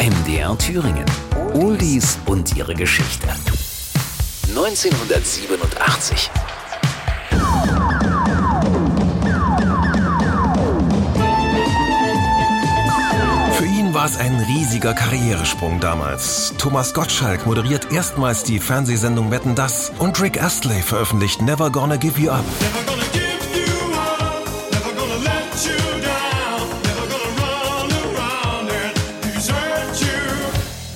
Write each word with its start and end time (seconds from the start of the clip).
MDR 0.00 0.56
Thüringen. 0.56 1.04
Oldies 1.52 2.18
und 2.24 2.56
ihre 2.56 2.72
Geschichte. 2.74 3.28
1987. 4.48 6.30
Für 13.52 13.66
ihn 13.66 13.92
war 13.92 14.06
es 14.06 14.16
ein 14.16 14.34
riesiger 14.36 14.94
Karrieresprung 14.94 15.80
damals. 15.80 16.54
Thomas 16.56 16.94
Gottschalk 16.94 17.44
moderiert 17.44 17.92
erstmals 17.92 18.42
die 18.42 18.58
Fernsehsendung 18.58 19.30
Wetten 19.30 19.54
Das 19.54 19.92
und 19.98 20.18
Rick 20.18 20.42
Astley 20.42 20.80
veröffentlicht 20.80 21.42
Never 21.42 21.68
Gonna 21.68 21.96
Give 21.96 22.18
You 22.18 22.30
Up. 22.30 22.46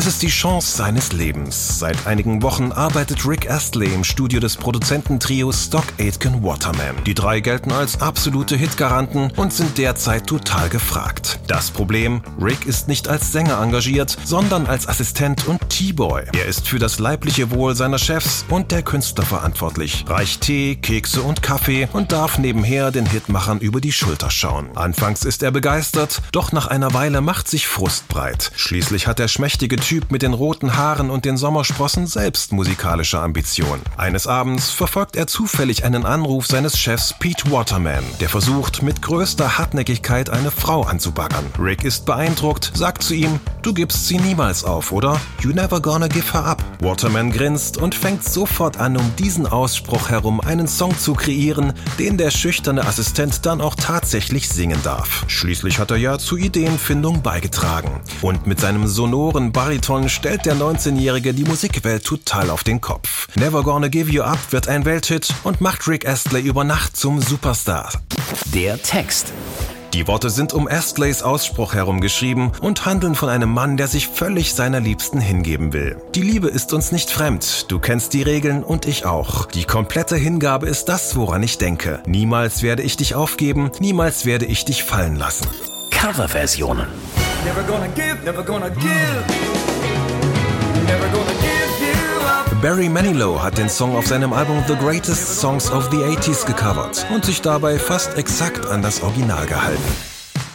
Es 0.00 0.06
ist 0.06 0.22
die 0.22 0.28
Chance 0.28 0.78
seines 0.78 1.12
Lebens. 1.12 1.78
Seit 1.78 2.06
einigen 2.06 2.40
Wochen 2.40 2.72
arbeitet 2.72 3.26
Rick 3.26 3.50
Astley 3.50 3.92
im 3.92 4.02
Studio 4.02 4.40
des 4.40 4.56
Produzententrios 4.56 5.66
Stock 5.66 5.84
Aitken 5.98 6.42
Waterman. 6.42 6.96
Die 7.04 7.12
drei 7.12 7.40
gelten 7.40 7.70
als 7.70 8.00
absolute 8.00 8.56
Hitgaranten 8.56 9.30
und 9.36 9.52
sind 9.52 9.76
derzeit 9.76 10.26
total 10.26 10.70
gefragt. 10.70 11.38
Das 11.48 11.70
Problem, 11.70 12.22
Rick 12.40 12.64
ist 12.64 12.88
nicht 12.88 13.08
als 13.08 13.30
Sänger 13.30 13.60
engagiert, 13.60 14.16
sondern 14.24 14.64
als 14.64 14.88
Assistent 14.88 15.46
und 15.46 15.68
T-Boy. 15.68 16.22
Er 16.32 16.46
ist 16.46 16.66
für 16.66 16.78
das 16.78 16.98
leibliche 16.98 17.50
Wohl 17.50 17.74
seiner 17.74 17.98
Chefs 17.98 18.46
und 18.48 18.70
der 18.70 18.82
Künstler 18.82 19.26
verantwortlich, 19.26 20.06
reicht 20.08 20.40
Tee, 20.40 20.76
Kekse 20.76 21.20
und 21.20 21.42
Kaffee 21.42 21.90
und 21.92 22.10
darf 22.10 22.38
nebenher 22.38 22.90
den 22.90 23.04
Hitmachern 23.04 23.58
über 23.58 23.82
die 23.82 23.92
Schulter 23.92 24.30
schauen. 24.30 24.74
Anfangs 24.76 25.26
ist 25.26 25.42
er 25.42 25.50
begeistert, 25.50 26.22
doch 26.32 26.52
nach 26.52 26.68
einer 26.68 26.94
Weile 26.94 27.20
macht 27.20 27.48
sich 27.48 27.66
Frust 27.66 28.08
breit. 28.08 28.50
Schließlich 28.56 29.06
hat 29.06 29.18
der 29.18 29.28
schmächtige 29.28 29.76
Typ 29.90 30.12
mit 30.12 30.22
den 30.22 30.34
roten 30.34 30.76
Haaren 30.76 31.10
und 31.10 31.24
den 31.24 31.36
Sommersprossen 31.36 32.06
selbst 32.06 32.52
musikalische 32.52 33.18
Ambitionen. 33.18 33.82
Eines 33.96 34.28
Abends 34.28 34.70
verfolgt 34.70 35.16
er 35.16 35.26
zufällig 35.26 35.82
einen 35.82 36.06
Anruf 36.06 36.46
seines 36.46 36.78
Chefs 36.78 37.12
Pete 37.18 37.50
Waterman, 37.50 38.04
der 38.20 38.28
versucht, 38.28 38.84
mit 38.84 39.02
größter 39.02 39.58
Hartnäckigkeit 39.58 40.30
eine 40.30 40.52
Frau 40.52 40.82
anzubaggern. 40.82 41.44
Rick 41.58 41.82
ist 41.82 42.06
beeindruckt, 42.06 42.70
sagt 42.72 43.02
zu 43.02 43.14
ihm, 43.14 43.40
du 43.62 43.74
gibst 43.74 44.06
sie 44.06 44.18
niemals 44.18 44.62
auf, 44.62 44.92
oder? 44.92 45.20
You 45.40 45.50
never 45.50 45.80
gonna 45.80 46.06
give 46.06 46.32
her 46.34 46.44
up. 46.44 46.62
Waterman 46.78 47.32
grinst 47.32 47.76
und 47.76 47.96
fängt 47.96 48.22
sofort 48.22 48.78
an, 48.78 48.96
um 48.96 49.16
diesen 49.16 49.44
Ausspruch 49.44 50.08
herum 50.08 50.40
einen 50.40 50.68
Song 50.68 50.96
zu 50.96 51.14
kreieren, 51.14 51.72
den 51.98 52.16
der 52.16 52.30
schüchterne 52.30 52.86
Assistent 52.86 53.44
dann 53.44 53.60
auch 53.60 53.74
tatsächlich 53.74 54.48
singen 54.48 54.78
darf. 54.84 55.24
Schließlich 55.26 55.80
hat 55.80 55.90
er 55.90 55.96
ja 55.96 56.16
zur 56.16 56.38
Ideenfindung 56.38 57.22
beigetragen. 57.22 58.00
Und 58.22 58.46
mit 58.46 58.60
seinem 58.60 58.86
sonoren 58.86 59.50
Bariton 59.70 60.08
stellt 60.08 60.46
der 60.46 60.56
19-Jährige 60.56 61.32
die 61.32 61.44
Musikwelt 61.44 62.04
total 62.04 62.50
auf 62.50 62.64
den 62.64 62.80
Kopf. 62.80 63.28
Never 63.36 63.62
Gonna 63.62 63.86
Give 63.86 64.10
You 64.10 64.22
Up 64.22 64.40
wird 64.50 64.66
ein 64.66 64.84
Welthit 64.84 65.32
und 65.44 65.60
macht 65.60 65.86
Rick 65.86 66.08
Astley 66.08 66.40
über 66.40 66.64
Nacht 66.64 66.96
zum 66.96 67.20
Superstar. 67.20 67.92
Der 68.52 68.82
Text. 68.82 69.32
Die 69.94 70.08
Worte 70.08 70.28
sind 70.28 70.52
um 70.54 70.66
Astleys 70.66 71.22
Ausspruch 71.22 71.74
herum 71.74 72.00
geschrieben 72.00 72.50
und 72.60 72.84
handeln 72.84 73.14
von 73.14 73.28
einem 73.28 73.54
Mann, 73.54 73.76
der 73.76 73.86
sich 73.86 74.08
völlig 74.08 74.54
seiner 74.54 74.80
Liebsten 74.80 75.20
hingeben 75.20 75.72
will. 75.72 76.02
Die 76.16 76.22
Liebe 76.22 76.48
ist 76.48 76.72
uns 76.72 76.90
nicht 76.90 77.08
fremd, 77.08 77.70
du 77.70 77.78
kennst 77.78 78.12
die 78.12 78.22
Regeln 78.22 78.64
und 78.64 78.86
ich 78.86 79.06
auch. 79.06 79.46
Die 79.46 79.66
komplette 79.66 80.16
Hingabe 80.16 80.66
ist 80.66 80.86
das, 80.86 81.14
woran 81.14 81.44
ich 81.44 81.58
denke. 81.58 82.02
Niemals 82.06 82.64
werde 82.64 82.82
ich 82.82 82.96
dich 82.96 83.14
aufgeben, 83.14 83.70
niemals 83.78 84.24
werde 84.26 84.46
ich 84.46 84.64
dich 84.64 84.82
fallen 84.82 85.14
lassen. 85.14 85.46
Coverversionen. 86.00 86.86
Never 87.44 87.62
gonna 87.68 87.86
give, 87.88 88.24
never 88.24 88.42
gonna 88.42 88.70
give. 88.70 89.24
Never 90.86 91.06
gonna 91.12 91.34
give 91.42 91.72
you 91.78 92.26
up. 92.26 92.62
Barry 92.62 92.88
Manilow 92.88 93.38
hat 93.38 93.58
den 93.58 93.68
Song 93.68 93.94
auf 93.94 94.06
seinem 94.06 94.32
Album 94.32 94.64
The 94.66 94.76
Greatest 94.76 95.38
Songs 95.38 95.70
of 95.70 95.90
the 95.90 95.98
80s 95.98 96.46
gecovert 96.46 97.04
und 97.14 97.26
sich 97.26 97.42
dabei 97.42 97.78
fast 97.78 98.16
exakt 98.16 98.64
an 98.64 98.80
das 98.80 99.02
Original 99.02 99.44
gehalten. 99.44 100.09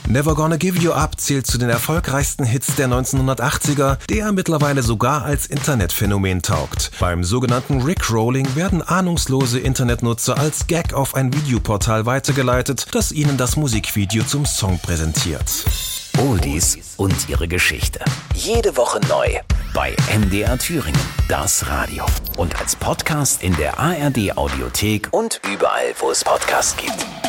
Never 0.07 0.35
Gonna 0.35 0.57
Give 0.57 0.79
You 0.79 0.91
Up 0.91 1.19
zählt 1.19 1.47
zu 1.47 1.57
den 1.57 1.69
erfolgreichsten 1.69 2.45
Hits 2.45 2.75
der 2.75 2.87
1980er, 2.87 3.97
der 4.07 4.31
mittlerweile 4.31 4.83
sogar 4.83 5.23
als 5.25 5.47
Internetphänomen 5.47 6.43
taugt. 6.43 6.91
Beim 6.99 7.23
sogenannten 7.23 7.81
Rickrolling 7.81 8.55
werden 8.55 8.83
ahnungslose 8.83 9.59
Internetnutzer 9.59 10.37
als 10.37 10.67
Gag 10.67 10.93
auf 10.93 11.15
ein 11.15 11.33
Videoportal 11.33 12.05
weitergeleitet, 12.05 12.87
das 12.91 13.11
ihnen 13.11 13.37
das 13.37 13.55
Musikvideo 13.55 14.23
zum 14.23 14.45
Song 14.45 14.77
präsentiert. 14.79 15.65
Oldies 16.19 16.77
und 16.97 17.27
ihre 17.27 17.47
Geschichte. 17.47 17.99
Jede 18.33 18.77
Woche 18.77 18.99
neu 19.09 19.27
bei 19.73 19.95
MDR 20.15 20.57
Thüringen, 20.57 21.01
das 21.27 21.67
Radio. 21.67 22.05
Und 22.37 22.59
als 22.59 22.75
Podcast 22.75 23.43
in 23.43 23.55
der 23.57 23.79
ARD 23.79 24.37
Audiothek 24.37 25.09
und 25.11 25.41
überall, 25.51 25.93
wo 25.99 26.11
es 26.11 26.23
Podcasts 26.23 26.77
gibt. 26.77 27.24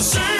Sunshine. 0.00 0.37